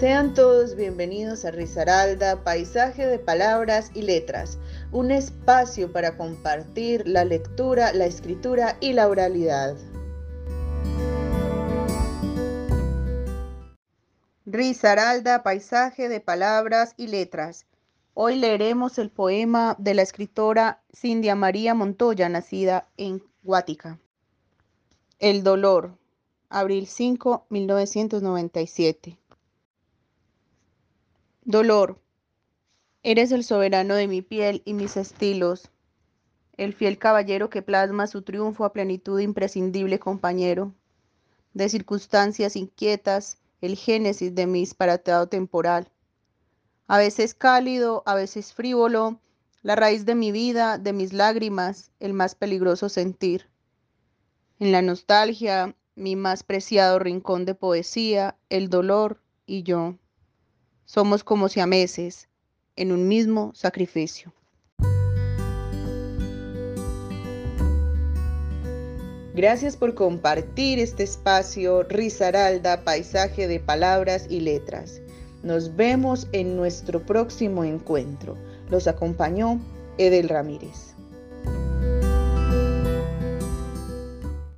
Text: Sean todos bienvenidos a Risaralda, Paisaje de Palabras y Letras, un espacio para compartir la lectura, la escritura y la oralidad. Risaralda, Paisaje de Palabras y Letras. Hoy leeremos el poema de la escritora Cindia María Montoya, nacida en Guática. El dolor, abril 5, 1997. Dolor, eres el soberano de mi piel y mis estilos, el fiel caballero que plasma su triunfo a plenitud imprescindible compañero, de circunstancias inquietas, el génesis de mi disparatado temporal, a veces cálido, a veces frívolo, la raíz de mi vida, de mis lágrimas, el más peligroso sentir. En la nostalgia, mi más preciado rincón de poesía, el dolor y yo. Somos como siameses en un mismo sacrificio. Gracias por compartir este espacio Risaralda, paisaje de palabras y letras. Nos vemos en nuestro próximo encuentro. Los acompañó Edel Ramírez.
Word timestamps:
Sean 0.00 0.32
todos 0.32 0.76
bienvenidos 0.76 1.44
a 1.44 1.50
Risaralda, 1.50 2.42
Paisaje 2.42 3.06
de 3.06 3.18
Palabras 3.18 3.90
y 3.92 4.00
Letras, 4.00 4.58
un 4.92 5.10
espacio 5.10 5.92
para 5.92 6.16
compartir 6.16 7.06
la 7.06 7.26
lectura, 7.26 7.92
la 7.92 8.06
escritura 8.06 8.78
y 8.80 8.94
la 8.94 9.08
oralidad. 9.08 9.76
Risaralda, 14.46 15.42
Paisaje 15.42 16.08
de 16.08 16.20
Palabras 16.20 16.94
y 16.96 17.08
Letras. 17.08 17.66
Hoy 18.14 18.36
leeremos 18.36 18.96
el 18.96 19.10
poema 19.10 19.76
de 19.78 19.92
la 19.92 20.00
escritora 20.00 20.82
Cindia 20.94 21.34
María 21.34 21.74
Montoya, 21.74 22.30
nacida 22.30 22.88
en 22.96 23.22
Guática. 23.42 23.98
El 25.18 25.42
dolor, 25.42 25.98
abril 26.48 26.86
5, 26.86 27.44
1997. 27.50 29.19
Dolor, 31.50 32.00
eres 33.02 33.32
el 33.32 33.42
soberano 33.42 33.96
de 33.96 34.06
mi 34.06 34.22
piel 34.22 34.62
y 34.64 34.72
mis 34.72 34.96
estilos, 34.96 35.68
el 36.56 36.74
fiel 36.74 36.96
caballero 36.96 37.50
que 37.50 37.60
plasma 37.60 38.06
su 38.06 38.22
triunfo 38.22 38.64
a 38.64 38.72
plenitud 38.72 39.18
imprescindible 39.18 39.98
compañero, 39.98 40.72
de 41.52 41.68
circunstancias 41.68 42.54
inquietas, 42.54 43.38
el 43.62 43.74
génesis 43.74 44.32
de 44.32 44.46
mi 44.46 44.60
disparatado 44.60 45.26
temporal, 45.26 45.90
a 46.86 46.98
veces 46.98 47.34
cálido, 47.34 48.04
a 48.06 48.14
veces 48.14 48.54
frívolo, 48.54 49.18
la 49.62 49.74
raíz 49.74 50.06
de 50.06 50.14
mi 50.14 50.30
vida, 50.30 50.78
de 50.78 50.92
mis 50.92 51.12
lágrimas, 51.12 51.90
el 51.98 52.12
más 52.12 52.36
peligroso 52.36 52.88
sentir. 52.88 53.50
En 54.60 54.70
la 54.70 54.82
nostalgia, 54.82 55.74
mi 55.96 56.14
más 56.14 56.44
preciado 56.44 57.00
rincón 57.00 57.44
de 57.44 57.56
poesía, 57.56 58.36
el 58.50 58.70
dolor 58.70 59.20
y 59.46 59.64
yo. 59.64 59.96
Somos 60.92 61.22
como 61.22 61.48
siameses 61.48 62.28
en 62.74 62.90
un 62.90 63.06
mismo 63.06 63.52
sacrificio. 63.54 64.32
Gracias 69.32 69.76
por 69.76 69.94
compartir 69.94 70.80
este 70.80 71.04
espacio 71.04 71.84
Risaralda, 71.84 72.82
paisaje 72.82 73.46
de 73.46 73.60
palabras 73.60 74.26
y 74.28 74.40
letras. 74.40 75.00
Nos 75.44 75.76
vemos 75.76 76.26
en 76.32 76.56
nuestro 76.56 77.06
próximo 77.06 77.62
encuentro. 77.62 78.36
Los 78.68 78.88
acompañó 78.88 79.60
Edel 79.96 80.28
Ramírez. 80.28 80.96